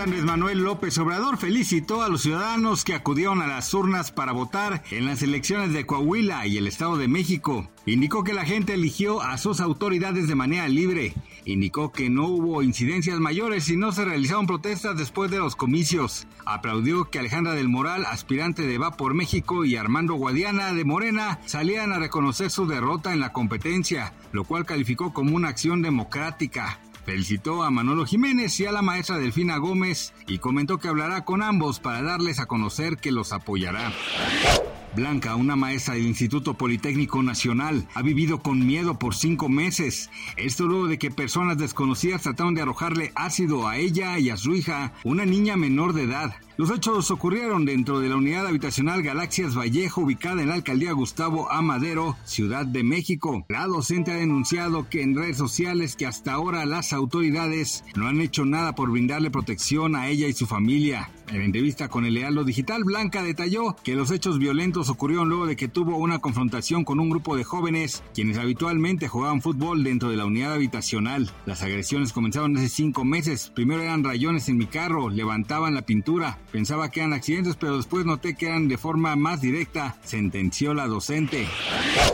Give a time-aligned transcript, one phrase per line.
[0.00, 4.82] Andrés Manuel López Obrador felicitó a los ciudadanos que acudieron a las urnas para votar
[4.90, 7.68] en las elecciones de Coahuila y el Estado de México.
[7.84, 11.14] Indicó que la gente eligió a sus autoridades de manera libre.
[11.44, 16.26] Indicó que no hubo incidencias mayores y no se realizaron protestas después de los comicios.
[16.46, 21.38] Aplaudió que Alejandra del Moral, aspirante de Va por México, y Armando Guadiana de Morena
[21.44, 26.80] salían a reconocer su derrota en la competencia, lo cual calificó como una acción democrática.
[27.04, 31.42] Felicitó a Manolo Jiménez y a la maestra Delfina Gómez y comentó que hablará con
[31.42, 33.92] ambos para darles a conocer que los apoyará.
[34.94, 40.10] Blanca, una maestra del Instituto Politécnico Nacional, ha vivido con miedo por cinco meses.
[40.36, 44.54] Esto luego de que personas desconocidas trataron de arrojarle ácido a ella y a su
[44.54, 46.34] hija, una niña menor de edad.
[46.62, 51.50] Los hechos ocurrieron dentro de la unidad habitacional Galaxias Vallejo, ubicada en la alcaldía Gustavo
[51.50, 53.44] Amadero, Ciudad de México.
[53.48, 58.20] La docente ha denunciado que en redes sociales que hasta ahora las autoridades no han
[58.20, 61.10] hecho nada por brindarle protección a ella y su familia.
[61.32, 65.56] En entrevista con el Lealdo Digital, Blanca detalló que los hechos violentos ocurrieron luego de
[65.56, 70.16] que tuvo una confrontación con un grupo de jóvenes quienes habitualmente jugaban fútbol dentro de
[70.18, 71.30] la unidad habitacional.
[71.46, 73.50] Las agresiones comenzaron hace cinco meses.
[73.54, 76.38] Primero eran rayones en mi carro, levantaban la pintura.
[76.52, 80.86] Pensaba que eran accidentes, pero después noté que eran de forma más directa, sentenció la
[80.86, 81.48] docente.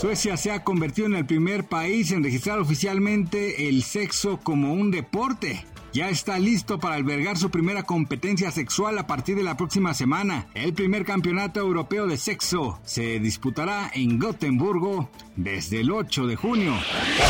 [0.00, 4.90] Suecia se ha convertido en el primer país en registrar oficialmente el sexo como un
[4.90, 9.94] deporte ya está listo para albergar su primera competencia sexual a partir de la próxima
[9.94, 10.48] semana.
[10.54, 16.74] El primer campeonato europeo de sexo se disputará en Gotemburgo desde el 8 de junio.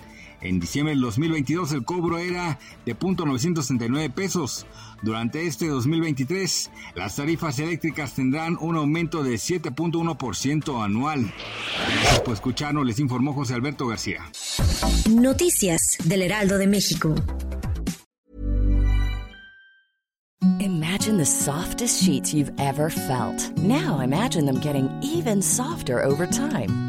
[0.41, 4.65] En diciembre del 2022 el cobro era de .969 pesos.
[5.01, 11.33] Durante este 2023, las tarifas eléctricas tendrán un aumento de 7.1% anual.
[11.93, 14.29] Gracias por escucharnos, les informó José Alberto García.
[15.09, 17.15] Noticias del Heraldo de México.
[20.59, 23.57] Imagine the softest sheets you've ever felt.
[23.57, 26.88] Now imagine them getting even softer over time.